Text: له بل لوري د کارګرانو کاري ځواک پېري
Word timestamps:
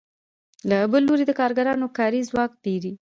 له 0.69 0.77
بل 0.91 1.01
لوري 1.07 1.23
د 1.27 1.31
کارګرانو 1.39 1.87
کاري 1.97 2.21
ځواک 2.29 2.51
پېري 2.63 2.93